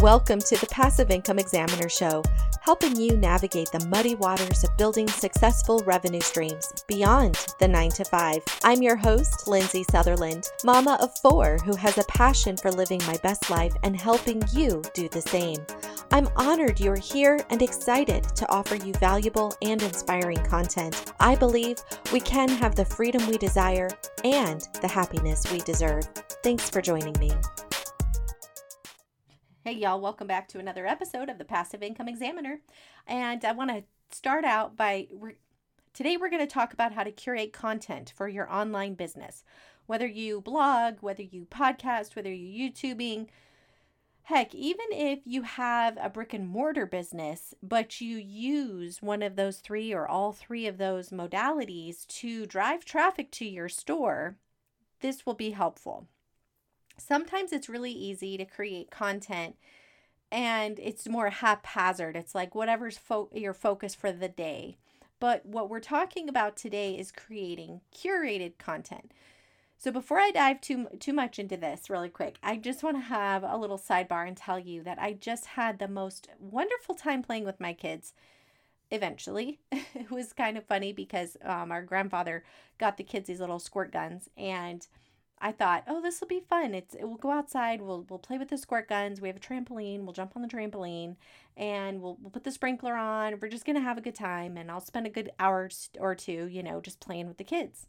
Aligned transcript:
Welcome 0.00 0.40
to 0.40 0.56
the 0.56 0.66
Passive 0.68 1.10
Income 1.10 1.38
Examiner 1.38 1.90
Show, 1.90 2.22
helping 2.62 2.96
you 2.96 3.18
navigate 3.18 3.70
the 3.70 3.86
muddy 3.88 4.14
waters 4.14 4.64
of 4.64 4.74
building 4.78 5.06
successful 5.06 5.80
revenue 5.80 6.22
streams 6.22 6.72
beyond 6.88 7.36
the 7.58 7.68
9 7.68 7.90
to 7.90 8.06
5. 8.06 8.42
I'm 8.64 8.80
your 8.80 8.96
host, 8.96 9.46
Lindsay 9.46 9.84
Sutherland, 9.90 10.48
mama 10.64 10.96
of 11.02 11.10
four 11.18 11.58
who 11.66 11.76
has 11.76 11.98
a 11.98 12.04
passion 12.04 12.56
for 12.56 12.72
living 12.72 13.02
my 13.06 13.18
best 13.18 13.50
life 13.50 13.74
and 13.82 13.94
helping 14.00 14.42
you 14.54 14.82
do 14.94 15.06
the 15.10 15.20
same. 15.20 15.58
I'm 16.12 16.30
honored 16.34 16.80
you're 16.80 16.96
here 16.96 17.38
and 17.50 17.60
excited 17.60 18.24
to 18.36 18.50
offer 18.50 18.76
you 18.76 18.94
valuable 18.94 19.52
and 19.60 19.82
inspiring 19.82 20.42
content. 20.44 21.12
I 21.20 21.34
believe 21.34 21.76
we 22.10 22.20
can 22.20 22.48
have 22.48 22.74
the 22.74 22.86
freedom 22.86 23.26
we 23.26 23.36
desire 23.36 23.90
and 24.24 24.66
the 24.80 24.88
happiness 24.88 25.44
we 25.52 25.58
deserve. 25.58 26.04
Thanks 26.42 26.70
for 26.70 26.80
joining 26.80 27.18
me. 27.20 27.32
Hey, 29.62 29.72
y'all, 29.72 30.00
welcome 30.00 30.26
back 30.26 30.48
to 30.48 30.58
another 30.58 30.86
episode 30.86 31.28
of 31.28 31.36
the 31.36 31.44
Passive 31.44 31.82
Income 31.82 32.08
Examiner. 32.08 32.62
And 33.06 33.44
I 33.44 33.52
want 33.52 33.68
to 33.68 33.84
start 34.10 34.42
out 34.42 34.74
by 34.74 35.08
today 35.92 36.16
we're 36.16 36.30
going 36.30 36.40
to 36.40 36.50
talk 36.50 36.72
about 36.72 36.94
how 36.94 37.02
to 37.04 37.12
curate 37.12 37.52
content 37.52 38.10
for 38.16 38.26
your 38.26 38.50
online 38.50 38.94
business. 38.94 39.44
Whether 39.84 40.06
you 40.06 40.40
blog, 40.40 41.02
whether 41.02 41.22
you 41.22 41.46
podcast, 41.50 42.16
whether 42.16 42.32
you're 42.32 42.70
YouTubing, 42.70 43.26
heck, 44.22 44.54
even 44.54 44.86
if 44.92 45.26
you 45.26 45.42
have 45.42 45.98
a 46.00 46.08
brick 46.08 46.32
and 46.32 46.48
mortar 46.48 46.86
business, 46.86 47.52
but 47.62 48.00
you 48.00 48.16
use 48.16 49.02
one 49.02 49.22
of 49.22 49.36
those 49.36 49.58
three 49.58 49.92
or 49.92 50.08
all 50.08 50.32
three 50.32 50.66
of 50.66 50.78
those 50.78 51.10
modalities 51.10 52.06
to 52.06 52.46
drive 52.46 52.86
traffic 52.86 53.30
to 53.32 53.44
your 53.44 53.68
store, 53.68 54.38
this 55.02 55.26
will 55.26 55.34
be 55.34 55.50
helpful 55.50 56.06
sometimes 57.00 57.52
it's 57.52 57.68
really 57.68 57.92
easy 57.92 58.36
to 58.36 58.44
create 58.44 58.90
content 58.90 59.56
and 60.32 60.78
it's 60.78 61.08
more 61.08 61.30
haphazard. 61.30 62.16
It's 62.16 62.34
like 62.34 62.54
whatever's 62.54 62.98
fo- 62.98 63.30
your 63.32 63.54
focus 63.54 63.94
for 63.94 64.12
the 64.12 64.28
day. 64.28 64.76
But 65.18 65.44
what 65.44 65.68
we're 65.68 65.80
talking 65.80 66.28
about 66.28 66.56
today 66.56 66.98
is 66.98 67.12
creating 67.12 67.80
curated 67.94 68.56
content. 68.58 69.12
So 69.76 69.90
before 69.90 70.18
I 70.18 70.30
dive 70.30 70.60
too 70.60 70.88
too 70.98 71.12
much 71.12 71.38
into 71.38 71.56
this 71.56 71.88
really 71.88 72.10
quick, 72.10 72.36
I 72.42 72.56
just 72.56 72.82
want 72.82 72.96
to 72.96 73.00
have 73.00 73.42
a 73.42 73.56
little 73.56 73.78
sidebar 73.78 74.28
and 74.28 74.36
tell 74.36 74.58
you 74.58 74.82
that 74.82 75.00
I 75.00 75.14
just 75.14 75.46
had 75.46 75.78
the 75.78 75.88
most 75.88 76.28
wonderful 76.38 76.94
time 76.94 77.22
playing 77.22 77.44
with 77.44 77.60
my 77.60 77.72
kids. 77.72 78.12
Eventually, 78.90 79.60
it 79.72 80.10
was 80.10 80.32
kind 80.32 80.58
of 80.58 80.66
funny 80.66 80.92
because 80.92 81.36
um, 81.44 81.72
our 81.72 81.82
grandfather 81.82 82.44
got 82.78 82.96
the 82.96 83.04
kids 83.04 83.28
these 83.28 83.40
little 83.40 83.58
squirt 83.58 83.92
guns 83.92 84.28
and 84.36 84.86
I 85.40 85.52
thought, 85.52 85.84
oh, 85.86 86.02
this 86.02 86.20
will 86.20 86.28
be 86.28 86.40
fun. 86.40 86.74
It's 86.74 86.94
it, 86.94 87.04
we'll 87.04 87.16
go 87.16 87.30
outside. 87.30 87.80
We'll 87.80 88.04
we'll 88.08 88.18
play 88.18 88.36
with 88.36 88.48
the 88.48 88.58
squirt 88.58 88.88
guns. 88.88 89.20
We 89.20 89.28
have 89.28 89.38
a 89.38 89.40
trampoline. 89.40 90.02
We'll 90.02 90.12
jump 90.12 90.32
on 90.36 90.42
the 90.42 90.48
trampoline, 90.48 91.16
and 91.56 92.02
we'll 92.02 92.18
we'll 92.20 92.30
put 92.30 92.44
the 92.44 92.52
sprinkler 92.52 92.94
on. 92.94 93.38
We're 93.40 93.48
just 93.48 93.64
gonna 93.64 93.80
have 93.80 93.96
a 93.96 94.02
good 94.02 94.14
time, 94.14 94.58
and 94.58 94.70
I'll 94.70 94.80
spend 94.80 95.06
a 95.06 95.10
good 95.10 95.30
hour 95.40 95.70
or 95.98 96.14
two, 96.14 96.46
you 96.46 96.62
know, 96.62 96.80
just 96.80 97.00
playing 97.00 97.26
with 97.26 97.38
the 97.38 97.44
kids. 97.44 97.86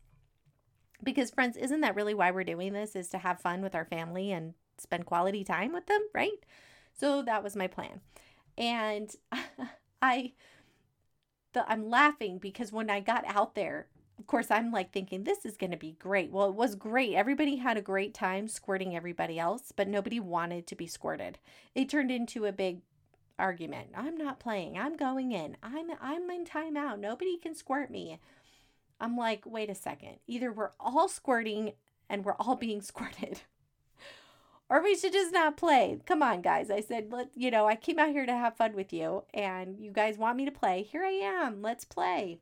Because 1.04 1.32
friends, 1.32 1.58
isn't 1.58 1.82
that 1.82 1.96
really 1.96 2.14
why 2.14 2.32
we're 2.32 2.44
doing 2.46 2.72
this? 2.74 2.96
Is 2.96 3.10
to 3.10 3.18
have 3.18 3.42
fun 3.42 3.62
with 3.62 3.76
our 3.76 3.86
family 3.86 4.32
and 4.32 4.54
spend 4.78 5.06
quality 5.06 5.44
time 5.44 5.74
with 5.74 5.88
them, 5.88 6.02
right? 6.14 6.46
So 6.94 7.22
that 7.24 7.44
was 7.44 7.56
my 7.56 7.68
plan, 7.68 8.00
and 8.58 9.14
I. 10.02 10.34
The, 11.54 11.70
I'm 11.70 11.90
laughing 11.90 12.38
because 12.38 12.72
when 12.72 12.90
I 12.90 13.02
got 13.02 13.26
out 13.28 13.56
there, 13.56 13.88
of 14.22 14.28
course, 14.28 14.52
I'm 14.52 14.72
like 14.72 14.92
thinking 14.92 15.24
this 15.24 15.46
is 15.46 15.58
going 15.58 15.72
to 15.72 15.78
be 15.78 15.94
great. 15.98 16.32
Well, 16.32 16.48
it 16.48 16.54
was 16.54 16.76
great. 16.76 17.16
Everybody 17.16 17.56
had 17.56 17.76
a 17.76 17.82
great 17.82 18.14
time 18.14 18.48
squirting 18.48 18.96
everybody 18.96 19.40
else, 19.40 19.74
but 19.76 19.88
nobody 19.88 20.20
wanted 20.20 20.68
to 20.68 20.76
be 20.76 20.86
squirted. 20.86 21.40
It 21.74 21.90
turned 21.90 22.12
into 22.12 22.46
a 22.46 22.52
big 22.52 22.82
argument. 23.40 23.88
I'm 23.98 24.16
not 24.16 24.40
playing. 24.40 24.78
I'm 24.78 24.96
going 24.96 25.32
in. 25.32 25.58
I'm 25.64 25.88
I'm 26.00 26.30
in 26.30 26.46
timeout. 26.46 27.00
Nobody 27.00 27.36
can 27.40 27.56
squirt 27.56 27.90
me. 27.90 28.20
I'm 29.00 29.18
like, 29.18 29.42
wait 29.44 29.72
a 29.72 29.76
second. 29.76 30.18
Either 30.28 30.54
we're 30.54 30.70
all 30.80 31.10
squirting 31.10 31.74
and 32.08 32.24
we're 32.24 32.36
all 32.36 32.56
being 32.56 32.82
squirted. 32.84 33.42
or 34.70 34.84
we 34.84 34.96
should 34.96 35.14
just 35.14 35.34
not 35.34 35.58
play. 35.58 35.98
Come 36.06 36.22
on, 36.22 36.44
guys. 36.44 36.70
I 36.70 36.82
said, 36.82 37.12
let 37.12 37.30
you 37.34 37.50
know, 37.50 37.66
I 37.66 37.76
came 37.76 37.98
out 37.98 38.10
here 38.12 38.28
to 38.28 38.34
have 38.34 38.56
fun 38.56 38.76
with 38.76 38.94
you 38.94 39.24
and 39.34 39.80
you 39.80 39.90
guys 39.90 40.20
want 40.20 40.38
me 40.38 40.46
to 40.46 40.52
play. 40.52 40.84
Here 40.84 41.04
I 41.04 41.10
am. 41.10 41.64
Let's 41.64 41.86
play 41.86 42.42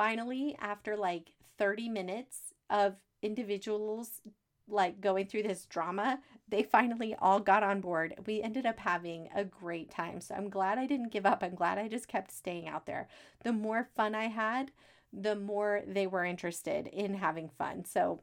finally, 0.00 0.56
after 0.58 0.96
like 0.96 1.32
30 1.58 1.90
minutes 1.90 2.54
of 2.70 2.94
individuals 3.20 4.22
like 4.66 4.98
going 4.98 5.26
through 5.26 5.42
this 5.42 5.66
drama, 5.66 6.18
they 6.48 6.62
finally 6.62 7.14
all 7.18 7.38
got 7.38 7.62
on 7.62 7.82
board. 7.82 8.14
We 8.26 8.40
ended 8.40 8.64
up 8.64 8.78
having 8.78 9.28
a 9.34 9.44
great 9.44 9.90
time. 9.90 10.22
So 10.22 10.34
I'm 10.34 10.48
glad 10.48 10.78
I 10.78 10.86
didn't 10.86 11.12
give 11.12 11.26
up. 11.26 11.42
I'm 11.42 11.54
glad 11.54 11.76
I 11.76 11.86
just 11.86 12.08
kept 12.08 12.32
staying 12.32 12.66
out 12.66 12.86
there. 12.86 13.08
The 13.44 13.52
more 13.52 13.90
fun 13.94 14.14
I 14.14 14.28
had, 14.28 14.70
the 15.12 15.36
more 15.36 15.82
they 15.86 16.06
were 16.06 16.24
interested 16.24 16.86
in 16.86 17.12
having 17.12 17.50
fun. 17.50 17.84
So 17.84 18.22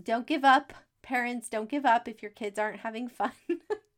don't 0.00 0.26
give 0.26 0.44
up. 0.44 0.72
Parents, 1.02 1.48
don't 1.48 1.68
give 1.68 1.84
up 1.84 2.06
if 2.06 2.22
your 2.22 2.30
kids 2.30 2.60
aren't 2.60 2.80
having 2.80 3.08
fun. 3.08 3.32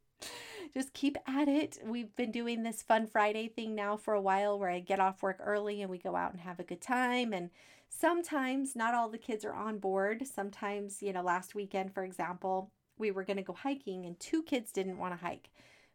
just 0.73 0.93
keep 0.93 1.17
at 1.27 1.49
it. 1.49 1.79
We've 1.85 2.15
been 2.17 2.31
doing 2.31 2.63
this 2.63 2.83
Fun 2.83 3.07
Friday 3.07 3.49
thing 3.49 3.75
now 3.75 3.97
for 3.97 4.15
a 4.15 4.21
while 4.21 4.59
where 4.59 4.71
I 4.71 4.81
get 4.81 5.01
off 5.01 5.23
work 5.23 5.39
early 5.41 5.83
and 5.83 5.91
we 5.91 5.99
go 5.99 6.17
out 6.17 6.33
and 6.33 6.41
have 6.41 6.59
a 6.59 6.65
good 6.65 6.81
time. 6.81 7.33
And 7.33 7.51
sometimes 7.89 8.75
not 8.75 8.95
all 8.95 9.09
the 9.09 9.19
kids 9.19 9.45
are 9.45 9.53
on 9.53 9.79
board. 9.79 10.27
Sometimes, 10.27 11.03
you 11.03 11.13
know, 11.13 11.23
last 11.23 11.55
weekend, 11.55 11.93
for 11.93 12.05
example, 12.05 12.71
we 12.99 13.11
were 13.11 13.25
going 13.25 13.37
to 13.37 13.43
go 13.43 13.53
hiking 13.53 14.07
and 14.07 14.19
two 14.19 14.43
kids 14.43 14.73
didn't 14.73 14.99
want 14.99 15.13
to 15.13 15.25
hike, 15.25 15.51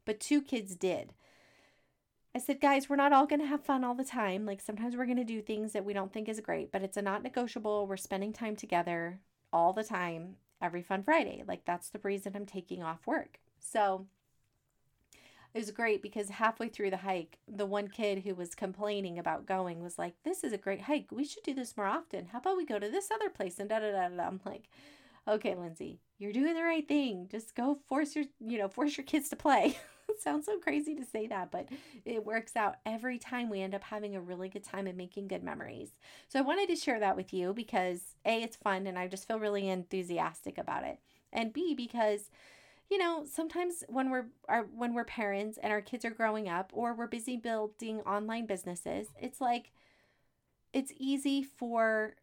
but 0.05 0.19
two 0.19 0.41
kids 0.41 0.75
did. 0.75 1.13
I 2.35 2.39
said, 2.39 2.61
guys, 2.61 2.88
we're 2.88 2.97
not 2.97 3.13
all 3.13 3.25
going 3.25 3.39
to 3.39 3.47
have 3.47 3.63
fun 3.63 3.83
all 3.83 3.95
the 3.95 4.03
time. 4.03 4.45
Like 4.45 4.61
sometimes 4.61 4.95
we're 4.95 5.05
going 5.05 5.17
to 5.17 5.23
do 5.23 5.41
things 5.41 5.73
that 5.73 5.85
we 5.85 5.94
don't 5.94 6.13
think 6.13 6.29
is 6.29 6.39
great, 6.39 6.71
but 6.71 6.83
it's 6.83 6.97
a 6.97 7.01
not 7.01 7.23
negotiable. 7.23 7.88
We're 7.88 7.97
spending 7.97 8.31
time 8.31 8.55
together 8.55 9.19
all 9.51 9.73
the 9.73 9.83
time 9.83 10.35
every 10.61 10.83
Fun 10.83 11.01
Friday. 11.01 11.44
Like 11.47 11.65
that's 11.65 11.89
the 11.89 11.99
reason 12.03 12.33
I'm 12.35 12.45
taking 12.45 12.83
off 12.83 13.07
work. 13.07 13.39
So 13.59 14.05
it 15.53 15.59
was 15.59 15.72
great 15.72 16.02
because 16.02 16.30
halfway 16.30 16.69
through 16.69 16.91
the 16.91 16.97
hike, 16.97 17.38
the 17.47 17.66
one 17.66 17.88
kid 17.88 18.19
who 18.19 18.35
was 18.35 18.53
complaining 18.56 19.18
about 19.18 19.46
going 19.46 19.81
was 19.81 19.97
like, 19.97 20.13
This 20.24 20.44
is 20.44 20.53
a 20.53 20.58
great 20.58 20.81
hike. 20.81 21.08
We 21.12 21.25
should 21.25 21.44
do 21.44 21.53
this 21.53 21.75
more 21.78 21.88
often. 21.88 22.28
How 22.28 22.40
about 22.40 22.58
we 22.58 22.66
go 22.66 22.80
to 22.80 22.90
this 22.90 23.09
other 23.12 23.30
place? 23.30 23.59
And 23.59 23.69
da 23.69 23.80
da 23.80 23.91
da 23.91 24.09
da. 24.09 24.24
I'm 24.28 24.40
like, 24.46 24.69
Okay, 25.28 25.56
Lindsay, 25.56 26.00
you're 26.19 26.31
doing 26.31 26.53
the 26.53 26.63
right 26.63 26.88
thing. 26.88 27.28
Just 27.30 27.56
go 27.56 27.80
force 27.88 28.16
your, 28.16 28.25
you 28.40 28.57
know, 28.57 28.69
force 28.69 28.97
your 28.97 29.06
kids 29.06 29.30
to 29.30 29.36
play. 29.36 29.78
it 30.09 30.22
sounds 30.22 30.46
so 30.46 30.57
crazy 30.59 30.96
to 30.96 31.03
say 31.03 31.28
that, 31.28 31.52
but 31.52 31.68
it 32.06 32.25
works 32.25 32.56
out 32.56 32.75
every 32.86 33.18
time 33.18 33.50
we 33.50 33.62
end 33.62 33.75
up 33.75 33.84
having 33.84 34.16
a 34.16 34.22
really 34.22 34.50
good 34.50 34.63
time 34.63 34.88
and 34.88 34.97
making 34.97 35.28
good 35.28 35.44
memories. 35.44 35.91
So 36.28 36.40
I 36.40 36.44
wanted 36.44 36.69
to 36.69 36.75
share 36.75 37.00
that 37.00 37.18
with 37.18 37.34
you 37.34 37.53
because 37.53 38.16
A, 38.25 38.41
it's 38.41 38.56
fun 38.56 38.88
and 38.88 38.97
I 38.97 39.07
just 39.07 39.28
feel 39.28 39.40
really 39.40 39.68
enthusiastic 39.68 40.57
about 40.57 40.84
it. 40.84 41.00
And 41.34 41.52
B, 41.52 41.74
because 41.75 42.30
you 42.90 42.98
know, 42.98 43.25
sometimes 43.30 43.84
when 43.88 44.09
we're 44.09 44.28
our, 44.48 44.64
when 44.64 44.94
we're 44.94 45.03
parents 45.03 45.58
and 45.62 45.74
our 45.74 45.81
kids 45.81 46.06
are 46.06 46.09
growing 46.12 46.48
up 46.48 46.72
or 46.74 46.94
we're 46.94 47.08
busy 47.08 47.36
building 47.36 48.00
online 48.02 48.46
businesses, 48.46 49.08
it's 49.20 49.42
like 49.42 49.72
it's 50.74 50.94
easy 50.98 51.44
for 51.44 52.16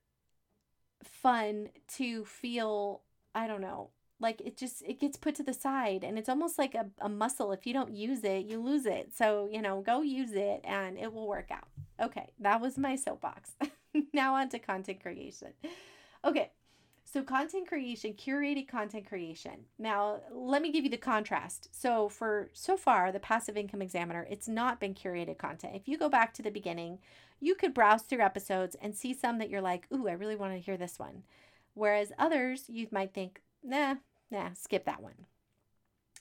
fun 1.02 1.68
to 1.96 2.24
feel, 2.24 3.02
I 3.34 3.46
don't 3.46 3.60
know, 3.60 3.90
like 4.20 4.40
it 4.40 4.56
just 4.56 4.82
it 4.86 5.00
gets 5.00 5.16
put 5.18 5.34
to 5.34 5.42
the 5.42 5.52
side 5.52 6.02
and 6.02 6.18
it's 6.18 6.28
almost 6.28 6.58
like 6.58 6.74
a, 6.74 6.86
a 7.00 7.08
muscle. 7.08 7.52
If 7.52 7.66
you 7.66 7.74
don't 7.74 7.92
use 7.92 8.24
it 8.24 8.46
you 8.46 8.60
lose 8.60 8.86
it. 8.86 9.12
So 9.14 9.48
you 9.50 9.60
know 9.60 9.82
go 9.82 10.00
use 10.02 10.32
it 10.32 10.60
and 10.64 10.98
it 10.98 11.12
will 11.12 11.28
work 11.28 11.50
out. 11.50 11.68
Okay 12.00 12.32
that 12.40 12.60
was 12.60 12.78
my 12.78 12.96
soapbox. 12.96 13.52
Now 14.12 14.34
on 14.34 14.48
to 14.48 14.58
content 14.58 15.00
creation. 15.00 15.52
Okay 16.24 16.50
so, 17.14 17.22
content 17.22 17.68
creation, 17.68 18.14
curated 18.14 18.66
content 18.66 19.06
creation. 19.06 19.66
Now, 19.78 20.18
let 20.32 20.60
me 20.60 20.72
give 20.72 20.82
you 20.82 20.90
the 20.90 20.96
contrast. 20.96 21.68
So, 21.70 22.08
for 22.08 22.50
so 22.52 22.76
far, 22.76 23.12
the 23.12 23.20
passive 23.20 23.56
income 23.56 23.80
examiner, 23.80 24.26
it's 24.28 24.48
not 24.48 24.80
been 24.80 24.94
curated 24.94 25.38
content. 25.38 25.76
If 25.76 25.86
you 25.86 25.96
go 25.96 26.08
back 26.08 26.34
to 26.34 26.42
the 26.42 26.50
beginning, 26.50 26.98
you 27.38 27.54
could 27.54 27.72
browse 27.72 28.02
through 28.02 28.18
episodes 28.18 28.74
and 28.82 28.96
see 28.96 29.14
some 29.14 29.38
that 29.38 29.48
you're 29.48 29.60
like, 29.60 29.86
ooh, 29.94 30.08
I 30.08 30.14
really 30.14 30.34
want 30.34 30.54
to 30.54 30.58
hear 30.58 30.76
this 30.76 30.98
one. 30.98 31.22
Whereas 31.74 32.10
others, 32.18 32.64
you 32.66 32.88
might 32.90 33.14
think, 33.14 33.42
nah, 33.62 33.94
nah, 34.32 34.48
skip 34.54 34.84
that 34.86 35.00
one. 35.00 35.26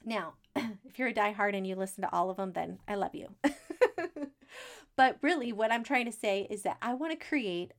Now, 0.06 0.34
if 0.56 1.00
you're 1.00 1.08
a 1.08 1.14
diehard 1.14 1.58
and 1.58 1.66
you 1.66 1.76
listen 1.76 2.04
to 2.04 2.14
all 2.14 2.30
of 2.30 2.38
them, 2.38 2.54
then 2.54 2.78
I 2.88 2.94
love 2.94 3.16
you. 3.16 3.30
But 4.96 5.18
really, 5.22 5.52
what 5.52 5.72
I'm 5.72 5.84
trying 5.84 6.06
to 6.06 6.12
say 6.12 6.48
is 6.50 6.62
that 6.64 6.78
I 6.82 6.94
want 6.94 7.18
to 7.18 7.28
create 7.28 7.72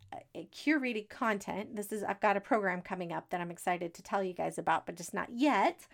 curated 0.54 1.08
content. 1.08 1.76
This 1.76 1.92
is, 1.92 2.02
I've 2.02 2.20
got 2.20 2.36
a 2.36 2.40
program 2.40 2.82
coming 2.82 3.12
up 3.12 3.30
that 3.30 3.40
I'm 3.40 3.50
excited 3.50 3.94
to 3.94 4.02
tell 4.02 4.22
you 4.22 4.32
guys 4.32 4.58
about, 4.58 4.86
but 4.86 4.96
just 4.96 5.14
not 5.14 5.30
yet. 5.30 5.86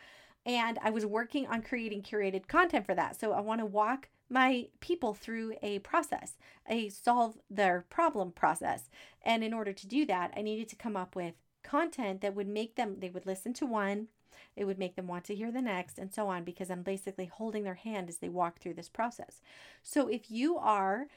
And 0.46 0.78
I 0.82 0.90
was 0.90 1.04
working 1.04 1.46
on 1.46 1.62
creating 1.62 2.02
curated 2.02 2.48
content 2.48 2.86
for 2.86 2.94
that. 2.94 3.20
So 3.20 3.32
I 3.32 3.40
want 3.40 3.60
to 3.60 3.66
walk 3.66 4.08
my 4.30 4.68
people 4.80 5.12
through 5.12 5.54
a 5.62 5.80
process, 5.80 6.38
a 6.68 6.88
solve 6.88 7.38
their 7.50 7.84
problem 7.90 8.32
process. 8.32 8.88
And 9.22 9.44
in 9.44 9.52
order 9.52 9.72
to 9.72 9.86
do 9.86 10.06
that, 10.06 10.32
I 10.36 10.42
needed 10.42 10.68
to 10.68 10.76
come 10.76 10.96
up 10.96 11.14
with 11.14 11.34
content 11.62 12.20
that 12.22 12.34
would 12.34 12.48
make 12.48 12.76
them, 12.76 12.96
they 13.00 13.10
would 13.10 13.26
listen 13.26 13.52
to 13.54 13.66
one, 13.66 14.08
it 14.56 14.64
would 14.64 14.78
make 14.78 14.96
them 14.96 15.08
want 15.08 15.24
to 15.24 15.34
hear 15.34 15.52
the 15.52 15.60
next, 15.60 15.98
and 15.98 16.12
so 16.12 16.28
on, 16.28 16.44
because 16.44 16.70
I'm 16.70 16.82
basically 16.82 17.26
holding 17.26 17.64
their 17.64 17.74
hand 17.74 18.08
as 18.08 18.18
they 18.18 18.28
walk 18.28 18.58
through 18.58 18.74
this 18.74 18.88
process. 18.88 19.42
So 19.82 20.08
if 20.08 20.30
you 20.30 20.56
are 20.56 21.08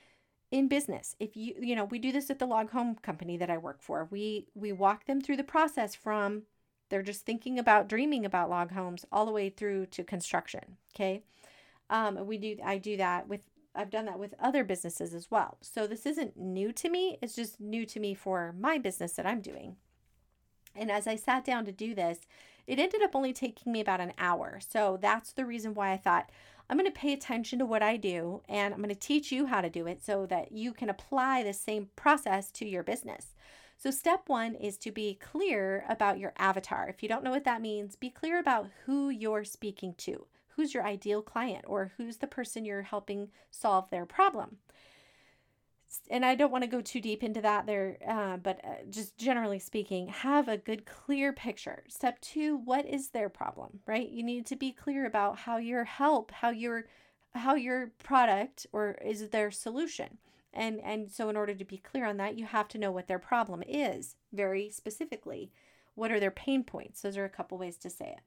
in 0.54 0.68
business, 0.68 1.16
if 1.20 1.36
you, 1.36 1.56
you 1.60 1.76
know, 1.76 1.86
we 1.86 1.98
do 1.98 2.12
this 2.12 2.30
at 2.30 2.38
the 2.38 2.46
log 2.46 2.70
home 2.70 2.94
company 3.02 3.38
that 3.38 3.50
I 3.50 3.58
work 3.58 3.82
for, 3.82 4.08
we, 4.12 4.46
we 4.54 4.72
walk 4.72 5.08
them 5.08 5.20
through 5.20 5.38
the 5.38 5.44
process 5.44 5.96
from 5.96 6.44
they're 6.90 7.02
just 7.02 7.26
thinking 7.26 7.58
about 7.58 7.90
dreaming 7.90 8.24
about 8.24 8.52
log 8.52 8.72
homes 8.72 9.04
all 9.12 9.26
the 9.26 9.32
way 9.32 9.50
through 9.50 9.88
to 9.88 10.04
construction. 10.04 10.78
Okay. 10.94 11.24
Um, 11.90 12.28
we 12.28 12.38
do, 12.38 12.58
I 12.64 12.78
do 12.78 12.98
that 12.98 13.28
with, 13.28 13.42
I've 13.74 13.90
done 13.90 14.06
that 14.06 14.20
with 14.20 14.36
other 14.40 14.64
businesses 14.64 15.16
as 15.16 15.32
well. 15.32 15.58
So 15.62 15.88
this 15.88 16.06
isn't 16.06 16.38
new 16.38 16.72
to 16.74 16.88
me. 16.88 17.18
It's 17.20 17.36
just 17.36 17.60
new 17.60 17.88
to 17.88 18.00
me 18.00 18.14
for 18.14 18.54
my 18.56 18.78
business 18.78 19.14
that 19.14 19.26
I'm 19.26 19.42
doing. 19.42 19.78
And 20.76 20.92
as 20.92 21.08
I 21.08 21.16
sat 21.16 21.46
down 21.46 21.66
to 21.66 21.72
do 21.72 21.96
this, 21.96 22.20
it 22.68 22.78
ended 22.78 23.02
up 23.02 23.16
only 23.16 23.34
taking 23.34 23.74
me 23.74 23.82
about 23.82 24.02
an 24.02 24.14
hour. 24.20 24.60
So 24.60 25.00
that's 25.02 25.34
the 25.34 25.46
reason 25.46 25.74
why 25.74 25.94
I 25.94 25.98
thought 25.98 26.30
I'm 26.70 26.78
going 26.78 26.92
to 26.92 27.00
pay 27.00 27.14
attention 27.14 27.60
to 27.60 27.66
what 27.66 27.84
I 27.84 27.98
do 27.98 28.42
and 28.48 28.74
I'm 28.74 28.82
going 28.82 28.90
to 28.90 28.96
teach 28.96 29.32
you 29.32 29.46
how 29.46 29.62
to 29.62 29.70
do 29.70 29.86
it 29.88 30.04
so 30.04 30.26
that 30.28 30.52
you 30.52 30.74
can 30.74 30.90
apply 30.90 31.44
the 31.44 31.54
same 31.54 31.90
process 31.96 32.52
to 32.52 32.66
your 32.66 32.84
business. 32.84 33.36
So, 33.78 33.92
step 33.92 34.24
one 34.28 34.56
is 34.56 34.78
to 34.78 34.92
be 34.92 35.16
clear 35.16 35.84
about 35.90 36.20
your 36.20 36.34
avatar. 36.38 36.88
If 36.88 37.04
you 37.04 37.10
don't 37.10 37.24
know 37.24 37.32
what 37.32 37.44
that 37.44 37.62
means, 37.62 37.96
be 37.96 38.10
clear 38.10 38.40
about 38.40 38.70
who 38.86 39.10
you're 39.10 39.44
speaking 39.44 39.94
to. 40.00 40.26
Who's 40.56 40.74
your 40.74 40.86
ideal 40.86 41.22
client 41.22 41.66
or 41.68 41.92
who's 41.98 42.18
the 42.18 42.28
person 42.28 42.64
you're 42.64 42.84
helping 42.84 43.30
solve 43.52 43.90
their 43.90 44.06
problem? 44.06 44.58
And 46.10 46.26
I 46.26 46.36
don't 46.36 46.52
want 46.52 46.64
to 46.64 46.70
go 46.70 46.82
too 46.82 47.00
deep 47.00 47.24
into 47.24 47.42
that 47.42 47.66
there, 47.66 47.98
uh, 48.08 48.38
but 48.38 48.60
uh, 48.64 48.84
just 48.90 49.18
generally 49.18 49.60
speaking, 49.60 50.08
have 50.08 50.48
a 50.48 50.58
good, 50.58 50.86
clear 50.86 51.32
picture. 51.32 51.84
Step 51.88 52.20
two, 52.20 52.58
what 52.58 52.86
is 52.86 53.10
their 53.10 53.30
problem, 53.30 53.80
right? 53.88 54.10
You 54.10 54.24
need 54.24 54.46
to 54.48 54.56
be 54.56 54.72
clear 54.72 55.06
about 55.06 55.40
how 55.40 55.58
your 55.58 55.86
help, 55.86 56.32
how 56.32 56.50
your, 56.50 56.86
how 57.34 57.56
your 57.56 57.92
product 58.04 58.68
or 58.74 58.98
is 59.04 59.30
their 59.30 59.50
solution. 59.50 60.18
And, 60.54 60.80
and 60.82 61.10
so 61.10 61.30
in 61.30 61.38
order 61.38 61.56
to 61.56 61.66
be 61.66 61.78
clear 61.78 62.06
on 62.06 62.18
that, 62.18 62.38
you 62.38 62.46
have 62.46 62.68
to 62.70 62.78
know 62.78 62.92
what 62.92 63.08
their 63.08 63.20
problem 63.20 63.64
is 63.68 64.16
very 64.32 64.70
specifically. 64.70 65.52
What 65.96 66.12
are 66.12 66.20
their 66.20 66.32
pain 66.32 66.64
points? 66.64 67.02
Those 67.02 67.18
are 67.18 67.26
a 67.26 67.30
couple 67.30 67.58
ways 67.58 67.78
to 67.78 67.90
say 67.90 68.16
it. 68.18 68.22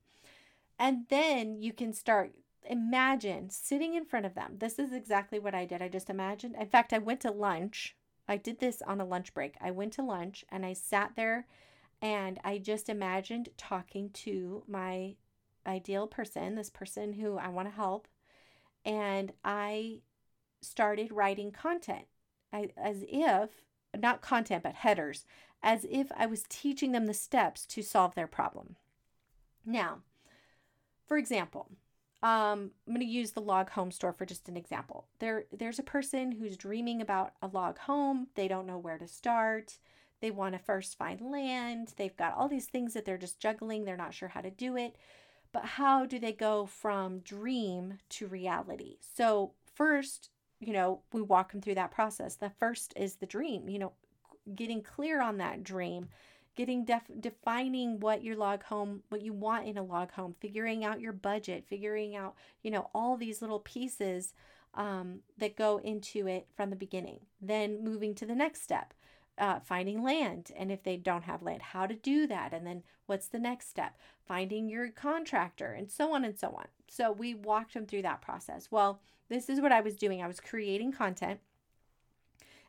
And 0.78 1.06
then 1.08 1.62
you 1.62 1.72
can 1.72 1.92
start 1.92 2.32
imagine 2.68 3.50
sitting 3.50 3.94
in 3.94 4.04
front 4.04 4.26
of 4.26 4.34
them. 4.34 4.56
This 4.58 4.78
is 4.78 4.92
exactly 4.92 5.38
what 5.38 5.54
I 5.54 5.64
did. 5.64 5.82
I 5.82 5.88
just 5.88 6.10
imagined. 6.10 6.56
In 6.58 6.68
fact, 6.68 6.92
I 6.92 6.98
went 6.98 7.20
to 7.20 7.30
lunch. 7.30 7.96
I 8.28 8.36
did 8.36 8.58
this 8.58 8.82
on 8.82 9.00
a 9.00 9.04
lunch 9.04 9.32
break. 9.34 9.54
I 9.60 9.70
went 9.70 9.92
to 9.94 10.02
lunch 10.02 10.44
and 10.50 10.66
I 10.66 10.72
sat 10.72 11.12
there 11.16 11.46
and 12.02 12.38
I 12.44 12.58
just 12.58 12.88
imagined 12.88 13.48
talking 13.56 14.10
to 14.10 14.64
my 14.66 15.14
ideal 15.66 16.06
person, 16.06 16.54
this 16.54 16.70
person 16.70 17.14
who 17.14 17.38
I 17.38 17.48
want 17.48 17.68
to 17.68 17.74
help. 17.74 18.08
And 18.84 19.32
I 19.44 20.00
started 20.60 21.12
writing 21.12 21.52
content 21.52 22.06
I, 22.52 22.70
as 22.76 23.04
if, 23.08 23.62
not 23.96 24.22
content, 24.22 24.62
but 24.62 24.74
headers, 24.74 25.24
as 25.62 25.86
if 25.90 26.10
I 26.16 26.26
was 26.26 26.44
teaching 26.48 26.92
them 26.92 27.06
the 27.06 27.14
steps 27.14 27.66
to 27.66 27.82
solve 27.82 28.14
their 28.14 28.26
problem. 28.26 28.76
Now, 29.64 29.98
for 31.06 31.16
example, 31.16 31.70
um, 32.22 32.70
I'm 32.86 32.94
going 32.94 33.00
to 33.00 33.06
use 33.06 33.32
the 33.32 33.40
log 33.40 33.70
home 33.70 33.90
store 33.90 34.12
for 34.12 34.24
just 34.24 34.48
an 34.48 34.56
example. 34.56 35.06
There, 35.18 35.44
there's 35.52 35.78
a 35.78 35.84
person 35.84 36.32
who's 36.32 36.56
dreaming 36.56 37.00
about 37.02 37.32
a 37.42 37.46
log 37.46 37.78
home. 37.78 38.28
They 38.34 38.48
don't 38.48 38.66
know 38.66 38.78
where 38.78 38.98
to 38.98 39.06
start. 39.06 39.78
They 40.20 40.30
want 40.30 40.54
to 40.54 40.58
first 40.58 40.96
find 40.96 41.20
land. 41.20 41.92
They've 41.96 42.16
got 42.16 42.34
all 42.34 42.48
these 42.48 42.66
things 42.66 42.94
that 42.94 43.04
they're 43.04 43.18
just 43.18 43.38
juggling. 43.38 43.84
They're 43.84 43.96
not 43.96 44.14
sure 44.14 44.28
how 44.28 44.40
to 44.40 44.50
do 44.50 44.76
it. 44.76 44.96
But 45.52 45.64
how 45.64 46.06
do 46.06 46.18
they 46.18 46.32
go 46.32 46.66
from 46.66 47.20
dream 47.20 47.98
to 48.10 48.26
reality? 48.26 48.96
So, 49.00 49.52
first, 49.74 50.30
you 50.58 50.72
know, 50.72 51.02
we 51.12 51.20
walk 51.22 51.52
them 51.52 51.60
through 51.60 51.74
that 51.76 51.90
process. 51.90 52.34
The 52.34 52.50
first 52.50 52.94
is 52.96 53.16
the 53.16 53.26
dream, 53.26 53.68
you 53.68 53.78
know, 53.78 53.92
getting 54.54 54.82
clear 54.82 55.20
on 55.20 55.38
that 55.38 55.62
dream 55.62 56.08
getting 56.56 56.84
def- 56.84 57.20
defining 57.20 58.00
what 58.00 58.24
your 58.24 58.36
log 58.36 58.62
home 58.64 59.02
what 59.08 59.22
you 59.22 59.32
want 59.32 59.66
in 59.66 59.76
a 59.76 59.82
log 59.82 60.10
home 60.12 60.34
figuring 60.40 60.84
out 60.84 61.00
your 61.00 61.12
budget 61.12 61.64
figuring 61.68 62.16
out 62.16 62.34
you 62.62 62.70
know 62.70 62.90
all 62.94 63.16
these 63.16 63.40
little 63.40 63.60
pieces 63.60 64.32
um, 64.76 65.20
that 65.38 65.56
go 65.56 65.78
into 65.78 66.26
it 66.26 66.46
from 66.54 66.70
the 66.70 66.76
beginning. 66.76 67.20
Then 67.40 67.82
moving 67.82 68.14
to 68.16 68.26
the 68.26 68.34
next 68.34 68.62
step 68.62 68.92
uh, 69.38 69.60
finding 69.60 70.02
land. 70.02 70.50
And 70.56 70.70
if 70.70 70.82
they 70.82 70.96
don't 70.96 71.24
have 71.24 71.42
land 71.42 71.62
how 71.62 71.86
to 71.86 71.94
do 71.94 72.26
that? 72.26 72.52
And 72.52 72.66
then 72.66 72.82
what's 73.06 73.28
the 73.28 73.38
next 73.38 73.68
step? 73.68 73.98
Finding 74.26 74.68
your 74.68 74.90
contractor 74.90 75.72
and 75.72 75.90
so 75.90 76.14
on 76.14 76.24
and 76.24 76.38
so 76.38 76.48
on. 76.48 76.66
So 76.88 77.12
we 77.12 77.34
walked 77.34 77.74
them 77.74 77.86
through 77.86 78.02
that 78.02 78.22
process. 78.22 78.68
Well 78.70 79.00
this 79.28 79.48
is 79.48 79.60
what 79.60 79.72
i 79.72 79.80
was 79.80 79.96
doing. 79.96 80.22
I 80.22 80.28
was 80.28 80.38
creating 80.38 80.92
content 80.92 81.40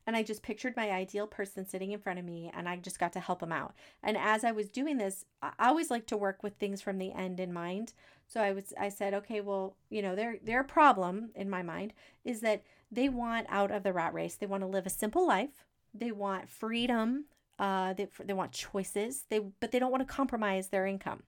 and 0.08 0.16
I 0.16 0.24
just 0.24 0.42
pictured 0.42 0.78
my 0.78 0.90
ideal 0.90 1.28
person 1.28 1.68
sitting 1.68 1.92
in 1.92 2.00
front 2.00 2.18
of 2.18 2.24
me 2.24 2.50
and 2.56 2.68
I 2.68 2.78
just 2.78 2.98
got 2.98 3.12
to 3.14 3.20
help 3.20 3.42
them 3.42 3.52
out. 3.52 3.76
And 4.02 4.18
as 4.18 4.46
I 4.46 4.54
was 4.54 4.70
doing 4.70 4.98
this, 4.98 5.26
I 5.42 5.52
always 5.60 5.92
like 5.92 6.08
to 6.08 6.18
work 6.18 6.42
with 6.42 6.56
things 6.56 6.82
from 6.82 6.98
the 6.98 7.12
end 7.12 7.42
in 7.42 7.52
mind. 7.52 7.94
So 8.26 8.42
I 8.42 8.54
was 8.54 8.74
I 8.80 8.88
said, 8.88 9.14
okay, 9.14 9.42
well, 9.42 9.76
you 9.90 10.02
know, 10.02 10.16
their 10.16 10.38
their 10.42 10.64
problem 10.64 11.32
in 11.36 11.50
my 11.50 11.62
mind 11.62 11.94
is 12.24 12.40
that 12.40 12.64
they 12.90 13.10
want 13.10 13.48
out 13.50 13.70
of 13.70 13.84
the 13.84 13.92
rat 13.92 14.14
race. 14.14 14.36
They 14.36 14.46
want 14.46 14.64
to 14.64 14.68
live 14.68 14.86
a 14.86 14.90
simple 14.90 15.28
life. 15.28 15.66
They 15.94 16.12
want 16.12 16.50
freedom. 16.50 17.26
Uh, 17.60 17.94
they, 17.94 18.08
they 18.24 18.34
want 18.34 18.54
choices. 18.54 19.26
They 19.30 19.40
but 19.60 19.72
they 19.72 19.80
don't 19.80 19.92
want 19.92 20.08
to 20.08 20.14
compromise 20.14 20.70
their 20.70 20.86
income. 20.86 21.24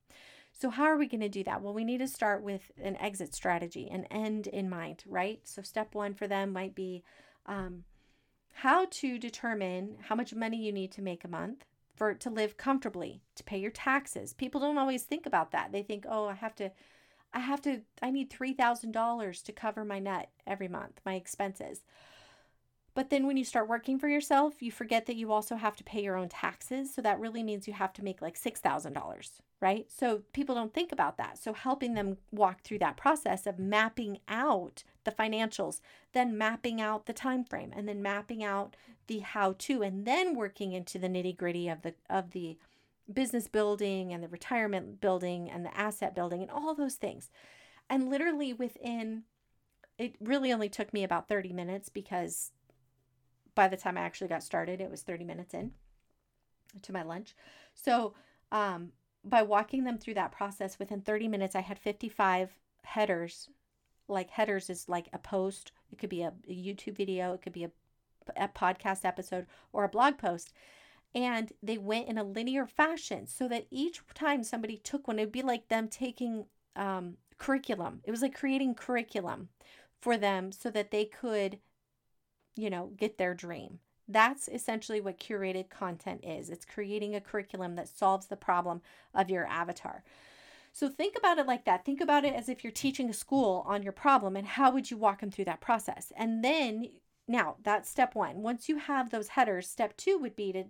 So, 0.53 0.69
how 0.69 0.83
are 0.83 0.97
we 0.97 1.07
going 1.07 1.21
to 1.21 1.29
do 1.29 1.43
that? 1.43 1.61
Well, 1.61 1.73
we 1.73 1.83
need 1.83 1.99
to 1.99 2.07
start 2.07 2.43
with 2.43 2.71
an 2.81 2.95
exit 2.97 3.33
strategy, 3.33 3.89
an 3.89 4.05
end 4.05 4.47
in 4.47 4.69
mind, 4.69 5.03
right? 5.05 5.39
So, 5.43 5.61
step 5.61 5.95
one 5.95 6.13
for 6.13 6.27
them 6.27 6.51
might 6.51 6.75
be 6.75 7.03
um, 7.45 7.83
how 8.61 8.85
to 8.91 9.17
determine 9.17 9.95
how 10.01 10.15
much 10.15 10.33
money 10.33 10.57
you 10.57 10.71
need 10.73 10.91
to 10.91 11.01
make 11.01 11.23
a 11.23 11.29
month 11.29 11.63
for 11.95 12.13
to 12.13 12.29
live 12.29 12.57
comfortably, 12.57 13.21
to 13.35 13.43
pay 13.43 13.57
your 13.57 13.71
taxes. 13.71 14.33
People 14.33 14.59
don't 14.59 14.77
always 14.77 15.03
think 15.03 15.25
about 15.25 15.51
that. 15.51 15.71
They 15.71 15.81
think, 15.81 16.05
"Oh, 16.07 16.25
I 16.27 16.33
have 16.33 16.55
to 16.55 16.71
I 17.33 17.39
have 17.39 17.61
to 17.61 17.81
I 18.01 18.11
need 18.11 18.29
$3,000 18.29 19.41
to 19.43 19.53
cover 19.53 19.85
my 19.85 19.99
net 19.99 20.31
every 20.45 20.67
month, 20.67 20.99
my 21.05 21.15
expenses." 21.15 21.85
But 22.99 23.11
then 23.11 23.27
when 23.27 23.37
you 23.37 23.45
start 23.45 23.69
working 23.69 23.97
for 23.97 24.09
yourself, 24.09 24.61
you 24.61 24.73
forget 24.73 25.05
that 25.05 25.15
you 25.15 25.31
also 25.31 25.55
have 25.55 25.77
to 25.77 25.85
pay 25.85 26.03
your 26.03 26.17
own 26.17 26.27
taxes. 26.27 26.93
So 26.93 27.01
that 27.01 27.17
really 27.17 27.43
means 27.43 27.65
you 27.65 27.73
have 27.73 27.93
to 27.93 28.03
make 28.03 28.21
like 28.21 28.37
$6,000, 28.37 29.29
right? 29.61 29.85
So 29.89 30.23
people 30.33 30.53
don't 30.53 30.73
think 30.73 30.91
about 30.91 31.15
that. 31.15 31.37
So 31.37 31.53
helping 31.53 31.93
them 31.93 32.17
walk 32.33 32.59
through 32.61 32.79
that 32.79 32.97
process 32.97 33.47
of 33.47 33.57
mapping 33.57 34.19
out 34.27 34.83
the 35.05 35.11
financials, 35.11 35.79
then 36.11 36.37
mapping 36.37 36.81
out 36.81 37.05
the 37.05 37.13
time 37.13 37.45
frame 37.45 37.71
and 37.73 37.87
then 37.87 38.01
mapping 38.01 38.43
out 38.43 38.75
the 39.07 39.19
how 39.19 39.55
to 39.59 39.81
and 39.81 40.03
then 40.03 40.35
working 40.35 40.73
into 40.73 40.99
the 40.99 41.07
nitty-gritty 41.07 41.69
of 41.69 41.83
the 41.83 41.93
of 42.09 42.31
the 42.31 42.57
business 43.13 43.47
building 43.47 44.11
and 44.11 44.21
the 44.21 44.27
retirement 44.27 44.99
building 44.99 45.49
and 45.49 45.65
the 45.65 45.73
asset 45.73 46.13
building 46.13 46.41
and 46.41 46.51
all 46.51 46.75
those 46.75 46.95
things. 46.95 47.29
And 47.89 48.09
literally 48.09 48.51
within 48.51 49.23
it 49.97 50.15
really 50.19 50.51
only 50.51 50.67
took 50.67 50.93
me 50.93 51.05
about 51.05 51.29
30 51.29 51.53
minutes 51.53 51.87
because 51.87 52.51
by 53.55 53.67
the 53.67 53.77
time 53.77 53.97
I 53.97 54.01
actually 54.01 54.27
got 54.27 54.43
started, 54.43 54.81
it 54.81 54.89
was 54.89 55.01
30 55.01 55.23
minutes 55.23 55.53
in 55.53 55.71
to 56.81 56.93
my 56.93 57.03
lunch. 57.03 57.35
So, 57.73 58.13
um, 58.51 58.91
by 59.23 59.41
walking 59.41 59.83
them 59.83 59.97
through 59.97 60.13
that 60.13 60.31
process 60.31 60.79
within 60.79 61.01
30 61.01 61.27
minutes, 61.27 61.55
I 61.55 61.61
had 61.61 61.77
55 61.77 62.51
headers. 62.83 63.49
Like, 64.07 64.29
headers 64.29 64.69
is 64.69 64.87
like 64.87 65.09
a 65.13 65.19
post, 65.19 65.71
it 65.91 65.97
could 65.99 66.09
be 66.09 66.21
a, 66.21 66.33
a 66.47 66.53
YouTube 66.53 66.95
video, 66.95 67.33
it 67.33 67.41
could 67.41 67.53
be 67.53 67.65
a, 67.65 67.71
a 68.37 68.47
podcast 68.47 69.03
episode, 69.03 69.45
or 69.73 69.83
a 69.83 69.89
blog 69.89 70.17
post. 70.17 70.53
And 71.13 71.51
they 71.61 71.77
went 71.77 72.07
in 72.07 72.17
a 72.17 72.23
linear 72.23 72.65
fashion 72.65 73.27
so 73.27 73.47
that 73.47 73.65
each 73.71 74.01
time 74.13 74.43
somebody 74.43 74.77
took 74.77 75.07
one, 75.07 75.19
it'd 75.19 75.31
be 75.31 75.41
like 75.41 75.67
them 75.67 75.87
taking 75.87 76.45
um, 76.75 77.17
curriculum. 77.39 78.01
It 78.03 78.11
was 78.11 78.21
like 78.21 78.35
creating 78.35 78.75
curriculum 78.75 79.49
for 79.99 80.17
them 80.17 80.51
so 80.51 80.69
that 80.69 80.91
they 80.91 81.05
could 81.05 81.59
you 82.55 82.69
know, 82.69 82.91
get 82.97 83.17
their 83.17 83.33
dream. 83.33 83.79
That's 84.07 84.47
essentially 84.47 85.01
what 85.01 85.19
curated 85.19 85.69
content 85.69 86.23
is. 86.23 86.49
It's 86.49 86.65
creating 86.65 87.15
a 87.15 87.21
curriculum 87.21 87.75
that 87.75 87.87
solves 87.87 88.27
the 88.27 88.35
problem 88.35 88.81
of 89.13 89.29
your 89.29 89.45
avatar. 89.45 90.03
So 90.71 90.89
think 90.89 91.15
about 91.17 91.37
it 91.37 91.47
like 91.47 91.65
that. 91.65 91.85
Think 91.85 92.01
about 92.01 92.25
it 92.25 92.33
as 92.33 92.49
if 92.49 92.63
you're 92.63 92.71
teaching 92.71 93.09
a 93.09 93.13
school 93.13 93.63
on 93.67 93.83
your 93.83 93.91
problem 93.91 94.35
and 94.35 94.47
how 94.47 94.71
would 94.71 94.89
you 94.89 94.97
walk 94.97 95.21
them 95.21 95.31
through 95.31 95.45
that 95.45 95.61
process? 95.61 96.11
And 96.15 96.43
then 96.43 96.89
now 97.27 97.57
that's 97.63 97.89
step 97.89 98.15
1. 98.15 98.41
Once 98.41 98.69
you 98.69 98.77
have 98.77 99.09
those 99.09 99.29
headers, 99.29 99.69
step 99.69 99.95
2 99.97 100.17
would 100.17 100.35
be 100.35 100.53
to 100.53 100.65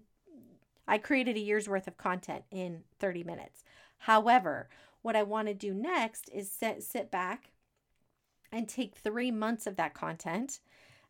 I 0.88 0.98
created 0.98 1.38
a 1.38 1.42
year's 1.42 1.70
worth 1.70 1.88
of 1.88 1.98
content 1.98 2.46
in 2.50 2.82
30 3.00 3.24
minutes. 3.24 3.64
However, 4.00 4.70
what 5.04 5.16
I 5.16 5.22
want 5.22 5.48
to 5.48 5.54
do 5.54 5.72
next 5.72 6.30
is 6.34 6.52
sit, 6.52 6.82
sit 6.82 7.12
back 7.12 7.52
and 8.52 8.68
take 8.68 8.96
3 8.96 9.30
months 9.30 9.68
of 9.68 9.76
that 9.76 9.94
content 9.94 10.60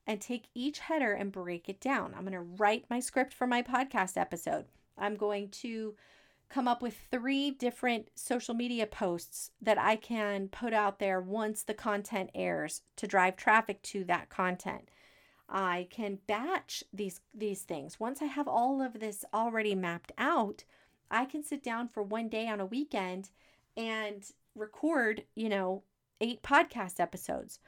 and 0.10 0.20
take 0.20 0.48
each 0.56 0.80
header 0.80 1.14
and 1.14 1.32
break 1.32 1.70
it 1.70 1.80
down. 1.80 2.16
I'm 2.16 2.24
going 2.24 2.34
to 2.34 2.40
write 2.40 2.86
my 2.90 3.00
script 3.00 3.32
for 3.32 3.46
my 3.46 3.62
podcast 3.62 4.18
episode. 4.18 4.66
I'm 4.98 5.16
going 5.16 5.50
to 5.50 5.94
come 6.50 6.68
up 6.68 6.82
with 6.82 6.98
three 7.12 7.52
different 7.52 8.08
social 8.16 8.56
media 8.56 8.88
posts 8.88 9.52
that 9.62 9.78
I 9.78 9.96
can 9.96 10.48
put 10.48 10.74
out 10.74 10.98
there 10.98 11.22
once 11.22 11.62
the 11.62 11.76
content 11.76 12.32
airs 12.34 12.82
to 12.96 13.06
drive 13.06 13.36
traffic 13.36 13.84
to 13.84 14.04
that 14.06 14.30
content. 14.30 14.90
I 15.48 15.88
can 15.92 16.18
batch 16.26 16.84
these 16.92 17.22
these 17.32 17.62
things. 17.62 18.00
Once 18.00 18.20
I 18.20 18.26
have 18.26 18.48
all 18.48 18.82
of 18.82 19.00
this 19.00 19.24
already 19.32 19.76
mapped 19.76 20.12
out, 20.18 20.64
I 21.12 21.26
can 21.26 21.44
sit 21.44 21.62
down 21.62 21.88
for 21.88 22.02
one 22.02 22.30
day 22.30 22.48
on 22.48 22.60
a 22.60 22.66
weekend 22.66 23.30
and 23.78 24.24
record, 24.56 25.26
you 25.36 25.50
know, 25.50 25.84
eight 26.20 26.42
podcast 26.42 27.00
episodes 27.00 27.60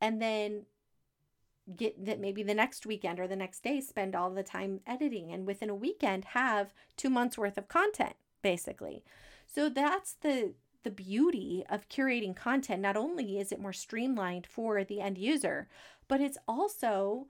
and 0.00 0.20
then 0.20 0.62
get 1.76 2.04
that 2.04 2.20
maybe 2.20 2.42
the 2.42 2.54
next 2.54 2.86
weekend 2.86 3.20
or 3.20 3.28
the 3.28 3.36
next 3.36 3.62
day 3.62 3.80
spend 3.80 4.14
all 4.14 4.30
the 4.30 4.42
time 4.42 4.80
editing 4.86 5.30
and 5.30 5.46
within 5.46 5.70
a 5.70 5.74
weekend 5.74 6.24
have 6.26 6.72
2 6.96 7.08
months 7.10 7.38
worth 7.38 7.58
of 7.58 7.68
content 7.68 8.14
basically. 8.42 9.04
So 9.46 9.68
that's 9.68 10.14
the 10.14 10.54
the 10.82 10.90
beauty 10.90 11.62
of 11.68 11.88
curating 11.88 12.34
content. 12.34 12.80
Not 12.80 12.96
only 12.96 13.38
is 13.38 13.52
it 13.52 13.60
more 13.60 13.72
streamlined 13.72 14.46
for 14.46 14.82
the 14.82 15.00
end 15.00 15.18
user, 15.18 15.68
but 16.08 16.20
it's 16.20 16.38
also 16.48 17.26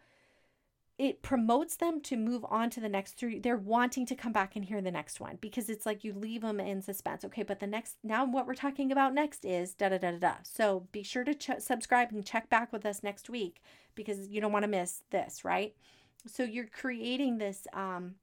it 0.99 1.23
promotes 1.23 1.77
them 1.77 1.99
to 2.03 2.15
move 2.15 2.45
on 2.51 2.69
to 2.69 2.79
the 2.79 2.89
next 2.89 3.15
three. 3.15 3.39
They're 3.39 3.57
wanting 3.57 4.05
to 4.05 4.15
come 4.15 4.33
back 4.33 4.55
and 4.55 4.67
hear 4.67 4.83
the 4.83 4.91
next 4.91 5.19
one 5.19 5.39
because 5.41 5.71
it's 5.71 5.87
like 5.87 6.05
you 6.05 6.13
leave 6.13 6.43
them 6.43 6.61
in 6.61 6.83
suspense. 6.83 7.25
Okay, 7.25 7.43
but 7.43 7.59
the 7.59 7.67
next, 7.67 7.97
now 8.05 8.27
what 8.27 8.47
we're 8.47 8.53
talking 8.53 8.93
about 8.93 9.15
next 9.15 9.47
is 9.47 9.73
da 9.73 9.89
da 9.89 9.97
da 9.97 10.11
da 10.11 10.19
da. 10.19 10.35
So 10.43 10.87
be 10.93 11.03
sure 11.03 11.25
to 11.25 11.33
ch- 11.33 11.59
subscribe 11.59 12.13
and 12.13 12.23
check 12.23 12.51
back 12.51 12.71
with 12.71 12.85
us 12.85 13.03
next 13.03 13.31
week 13.31 13.63
because 13.95 14.29
you 14.29 14.41
don't 14.41 14.53
want 14.53 14.65
to 14.65 14.69
miss 14.69 15.03
this, 15.11 15.45
right? 15.45 15.75
So 16.27 16.43
you're 16.43 16.67
creating 16.67 17.39
this, 17.39 17.67
um, 17.73 18.15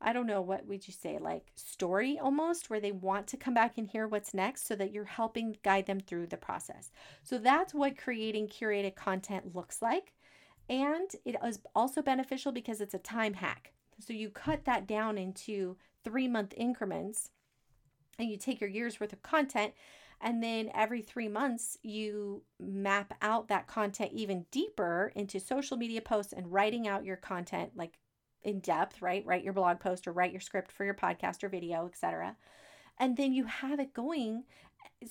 I 0.00 0.12
don't 0.12 0.26
know, 0.26 0.40
what 0.40 0.66
would 0.66 0.86
you 0.86 0.92
say, 0.92 1.18
like 1.18 1.52
story 1.54 2.18
almost, 2.18 2.68
where 2.68 2.80
they 2.80 2.92
want 2.92 3.26
to 3.28 3.36
come 3.36 3.54
back 3.54 3.78
and 3.78 3.88
hear 3.88 4.06
what's 4.06 4.34
next 4.34 4.66
so 4.66 4.74
that 4.76 4.92
you're 4.92 5.04
helping 5.04 5.56
guide 5.62 5.86
them 5.86 6.00
through 6.00 6.26
the 6.26 6.36
process. 6.36 6.90
So 7.22 7.38
that's 7.38 7.72
what 7.72 7.96
creating 7.96 8.48
curated 8.48 8.96
content 8.96 9.54
looks 9.54 9.80
like. 9.80 10.12
And 10.68 11.10
it 11.24 11.36
is 11.44 11.60
also 11.74 12.02
beneficial 12.02 12.52
because 12.52 12.80
it's 12.80 12.94
a 12.94 12.98
time 12.98 13.34
hack. 13.34 13.72
So 14.00 14.12
you 14.12 14.30
cut 14.30 14.64
that 14.64 14.86
down 14.86 15.18
into 15.18 15.76
three 16.02 16.28
month 16.28 16.54
increments 16.56 17.30
and 18.18 18.28
you 18.28 18.36
take 18.36 18.60
your 18.60 18.70
year's 18.70 19.00
worth 19.00 19.12
of 19.12 19.22
content. 19.22 19.74
And 20.24 20.42
then 20.42 20.70
every 20.74 21.02
three 21.02 21.28
months, 21.28 21.76
you 21.82 22.42
map 22.58 23.12
out 23.20 23.48
that 23.48 23.66
content 23.66 24.12
even 24.14 24.46
deeper 24.50 25.12
into 25.14 25.38
social 25.38 25.76
media 25.76 26.00
posts 26.00 26.32
and 26.32 26.50
writing 26.50 26.88
out 26.88 27.04
your 27.04 27.16
content 27.16 27.72
like 27.76 27.98
in 28.42 28.60
depth, 28.60 29.02
right? 29.02 29.24
Write 29.26 29.44
your 29.44 29.52
blog 29.52 29.80
post 29.80 30.08
or 30.08 30.12
write 30.12 30.32
your 30.32 30.40
script 30.40 30.72
for 30.72 30.86
your 30.86 30.94
podcast 30.94 31.44
or 31.44 31.50
video, 31.50 31.86
etc. 31.86 32.36
And 32.98 33.18
then 33.18 33.34
you 33.34 33.44
have 33.44 33.78
it 33.78 33.92
going. 33.92 34.44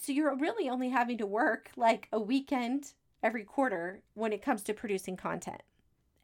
So 0.01 0.11
you're 0.11 0.35
really 0.35 0.67
only 0.67 0.89
having 0.89 1.19
to 1.19 1.27
work 1.27 1.69
like 1.77 2.07
a 2.11 2.19
weekend 2.19 2.93
every 3.21 3.43
quarter 3.43 4.01
when 4.15 4.33
it 4.33 4.41
comes 4.41 4.63
to 4.63 4.73
producing 4.73 5.15
content 5.15 5.61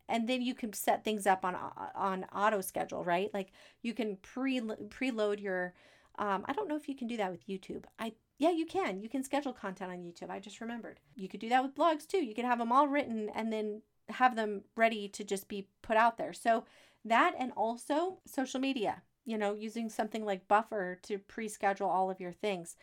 and 0.09 0.27
then 0.27 0.41
you 0.41 0.53
can 0.53 0.73
set 0.73 1.05
things 1.05 1.25
up 1.25 1.45
on 1.45 1.55
on 1.95 2.25
auto 2.35 2.59
schedule 2.59 3.05
right 3.05 3.33
like 3.33 3.53
you 3.83 3.93
can 3.93 4.17
pre 4.17 4.59
preload 4.59 5.39
your 5.39 5.73
um, 6.19 6.45
i 6.47 6.53
don't 6.53 6.67
know 6.67 6.75
if 6.75 6.87
you 6.87 6.95
can 6.95 7.07
do 7.07 7.17
that 7.17 7.31
with 7.31 7.47
youtube. 7.47 7.85
I 7.97 8.13
yeah 8.37 8.51
you 8.51 8.65
can. 8.65 9.01
You 9.01 9.09
can 9.09 9.23
schedule 9.23 9.53
content 9.53 9.91
on 9.91 9.97
youtube. 9.99 10.29
I 10.29 10.39
just 10.39 10.61
remembered. 10.61 10.99
You 11.15 11.27
could 11.27 11.39
do 11.39 11.49
that 11.49 11.63
with 11.63 11.75
blogs 11.75 12.07
too. 12.07 12.23
You 12.23 12.35
could 12.35 12.45
have 12.45 12.59
them 12.59 12.71
all 12.71 12.87
written 12.87 13.29
and 13.33 13.51
then 13.51 13.81
have 14.09 14.35
them 14.35 14.63
ready 14.75 15.07
to 15.09 15.23
just 15.23 15.47
be 15.47 15.67
put 15.81 15.97
out 15.97 16.17
there. 16.17 16.33
So 16.33 16.65
that 17.05 17.33
and 17.39 17.51
also 17.55 18.19
social 18.25 18.59
media 18.59 19.01
you 19.25 19.37
know 19.37 19.53
using 19.53 19.89
something 19.89 20.25
like 20.25 20.47
buffer 20.47 20.99
to 21.03 21.17
pre-schedule 21.17 21.87
all 21.87 22.09
of 22.11 22.19
your 22.19 22.33
things. 22.33 22.75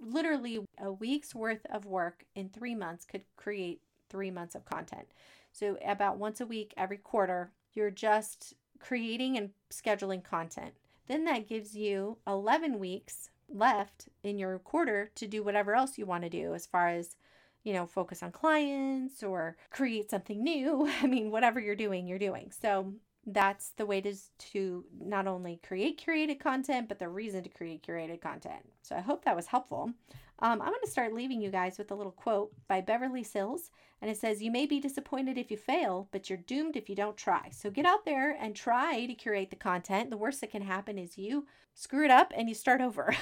Literally 0.00 0.60
a 0.78 0.92
week's 0.92 1.34
worth 1.34 1.66
of 1.72 1.84
work 1.84 2.24
in 2.34 2.48
three 2.48 2.74
months 2.74 3.04
could 3.04 3.22
create 3.36 3.80
three 4.08 4.30
months 4.30 4.54
of 4.54 4.64
content. 4.64 5.08
So, 5.52 5.76
about 5.84 6.18
once 6.18 6.40
a 6.40 6.46
week, 6.46 6.72
every 6.76 6.98
quarter, 6.98 7.52
you're 7.74 7.90
just 7.90 8.54
creating 8.78 9.36
and 9.36 9.50
scheduling 9.70 10.22
content. 10.22 10.74
Then 11.08 11.24
that 11.24 11.48
gives 11.48 11.74
you 11.74 12.18
11 12.26 12.78
weeks 12.78 13.30
left 13.48 14.08
in 14.22 14.38
your 14.38 14.58
quarter 14.58 15.10
to 15.14 15.26
do 15.26 15.42
whatever 15.42 15.74
else 15.74 15.98
you 15.98 16.06
want 16.06 16.22
to 16.24 16.30
do 16.30 16.54
as 16.54 16.66
far 16.66 16.88
as 16.88 17.16
you 17.64 17.72
know 17.72 17.86
focus 17.86 18.22
on 18.22 18.30
clients 18.30 19.22
or 19.22 19.56
create 19.70 20.10
something 20.10 20.44
new 20.44 20.86
i 21.02 21.06
mean 21.06 21.30
whatever 21.30 21.58
you're 21.58 21.74
doing 21.74 22.06
you're 22.06 22.18
doing 22.18 22.52
so 22.60 22.92
that's 23.32 23.70
the 23.76 23.86
way 23.86 24.00
to, 24.00 24.14
to 24.38 24.84
not 24.98 25.26
only 25.26 25.60
create 25.66 26.02
curated 26.04 26.40
content, 26.40 26.88
but 26.88 26.98
the 26.98 27.08
reason 27.08 27.42
to 27.42 27.48
create 27.48 27.86
curated 27.86 28.20
content. 28.20 28.62
So 28.82 28.96
I 28.96 29.00
hope 29.00 29.24
that 29.24 29.36
was 29.36 29.46
helpful. 29.46 29.92
Um, 30.40 30.62
I'm 30.62 30.68
going 30.68 30.80
to 30.84 30.90
start 30.90 31.12
leaving 31.12 31.40
you 31.40 31.50
guys 31.50 31.78
with 31.78 31.90
a 31.90 31.94
little 31.94 32.12
quote 32.12 32.52
by 32.68 32.80
Beverly 32.80 33.24
Sills. 33.24 33.70
And 34.00 34.08
it 34.08 34.16
says, 34.16 34.40
You 34.40 34.52
may 34.52 34.66
be 34.66 34.78
disappointed 34.78 35.36
if 35.36 35.50
you 35.50 35.56
fail, 35.56 36.08
but 36.12 36.30
you're 36.30 36.38
doomed 36.38 36.76
if 36.76 36.88
you 36.88 36.94
don't 36.94 37.16
try. 37.16 37.50
So 37.50 37.70
get 37.70 37.84
out 37.86 38.04
there 38.04 38.36
and 38.40 38.54
try 38.54 39.06
to 39.06 39.14
curate 39.14 39.50
the 39.50 39.56
content. 39.56 40.10
The 40.10 40.16
worst 40.16 40.40
that 40.40 40.52
can 40.52 40.62
happen 40.62 40.96
is 40.96 41.18
you 41.18 41.46
screw 41.74 42.04
it 42.04 42.10
up 42.10 42.32
and 42.36 42.48
you 42.48 42.54
start 42.54 42.80
over. 42.80 43.16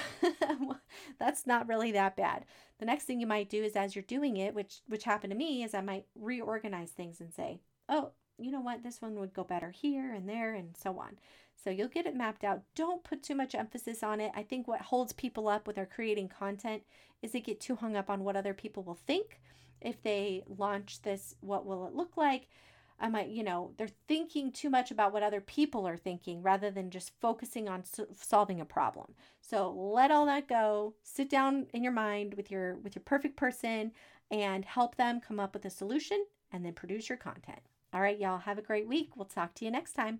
That's 1.19 1.47
not 1.47 1.67
really 1.67 1.91
that 1.93 2.15
bad. 2.15 2.45
The 2.79 2.85
next 2.85 3.05
thing 3.05 3.19
you 3.19 3.27
might 3.27 3.49
do 3.49 3.63
is 3.63 3.75
as 3.75 3.95
you're 3.95 4.03
doing 4.03 4.37
it, 4.37 4.53
which 4.53 4.81
which 4.87 5.03
happened 5.03 5.31
to 5.31 5.37
me, 5.37 5.63
is 5.63 5.73
I 5.73 5.81
might 5.81 6.05
reorganize 6.15 6.91
things 6.91 7.19
and 7.19 7.33
say, 7.33 7.61
Oh, 7.89 8.11
you 8.37 8.51
know 8.51 8.61
what, 8.61 8.83
this 8.83 9.01
one 9.01 9.15
would 9.15 9.33
go 9.33 9.43
better 9.43 9.71
here 9.71 10.13
and 10.13 10.29
there 10.29 10.53
and 10.53 10.77
so 10.77 10.99
on. 10.99 11.17
So 11.61 11.69
you'll 11.69 11.87
get 11.87 12.05
it 12.05 12.15
mapped 12.15 12.43
out. 12.43 12.61
Don't 12.75 13.03
put 13.03 13.23
too 13.23 13.35
much 13.35 13.55
emphasis 13.55 14.03
on 14.03 14.21
it. 14.21 14.31
I 14.35 14.43
think 14.43 14.67
what 14.67 14.81
holds 14.81 15.11
people 15.11 15.47
up 15.47 15.67
with 15.67 15.77
our 15.77 15.85
creating 15.85 16.29
content 16.29 16.83
is 17.21 17.31
they 17.31 17.41
get 17.41 17.59
too 17.59 17.75
hung 17.75 17.95
up 17.95 18.09
on 18.09 18.23
what 18.23 18.35
other 18.35 18.53
people 18.53 18.83
will 18.83 18.99
think. 19.07 19.41
If 19.81 20.01
they 20.01 20.43
launch 20.47 21.01
this, 21.01 21.35
what 21.41 21.65
will 21.65 21.87
it 21.87 21.95
look 21.95 22.15
like? 22.15 22.47
I 22.99 23.09
might, 23.09 23.29
you 23.29 23.43
know, 23.43 23.73
they're 23.77 23.89
thinking 24.07 24.51
too 24.51 24.69
much 24.69 24.89
about 24.89 25.13
what 25.13 25.21
other 25.21 25.41
people 25.41 25.87
are 25.87 25.97
thinking 25.97 26.41
rather 26.41 26.71
than 26.71 26.89
just 26.89 27.11
focusing 27.21 27.69
on 27.69 27.83
so- 27.83 28.07
solving 28.15 28.59
a 28.59 28.65
problem. 28.65 29.13
So 29.41 29.71
let 29.71 30.09
all 30.09 30.25
that 30.25 30.47
go. 30.47 30.95
Sit 31.03 31.29
down 31.29 31.67
in 31.73 31.83
your 31.83 31.91
mind 31.91 32.33
with 32.33 32.49
your 32.49 32.75
with 32.77 32.95
your 32.95 33.03
perfect 33.03 33.37
person 33.37 33.91
and 34.31 34.65
help 34.65 34.95
them 34.95 35.21
come 35.21 35.39
up 35.39 35.53
with 35.53 35.65
a 35.65 35.69
solution 35.69 36.25
and 36.51 36.65
then 36.65 36.73
produce 36.73 37.07
your 37.09 37.17
content. 37.17 37.59
All 37.93 38.01
right, 38.01 38.19
y'all, 38.19 38.39
have 38.39 38.57
a 38.57 38.63
great 38.63 38.87
week. 38.87 39.15
We'll 39.15 39.25
talk 39.25 39.53
to 39.55 39.65
you 39.65 39.71
next 39.71 39.93
time. 39.93 40.15